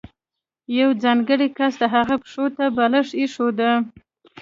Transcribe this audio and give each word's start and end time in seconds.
یو 0.79 0.89
ځانګړی 1.03 1.47
کس 1.57 1.73
د 1.81 1.83
هغه 1.95 2.15
پښو 2.23 2.45
ته 2.57 2.65
بالښت 2.75 3.13
ایښوده. 3.19 3.71